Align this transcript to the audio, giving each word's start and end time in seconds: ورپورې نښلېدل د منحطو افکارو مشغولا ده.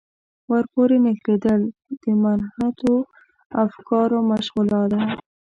ورپورې 0.51 0.97
نښلېدل 1.05 1.61
د 2.01 2.03
منحطو 2.21 2.95
افکارو 3.63 4.17
مشغولا 4.31 4.81
ده. 4.91 4.99